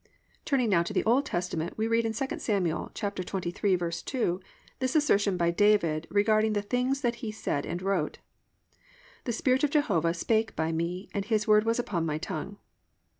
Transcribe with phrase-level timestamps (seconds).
[0.45, 2.65] Turning now to the old Testament we read in 2 Sam.
[2.65, 4.41] 23:2
[4.79, 8.17] this assertion by David regarding the things that he said and wrote:
[9.25, 12.57] +"The Spirit of Jehovah spake by me, and his word was upon my tongue."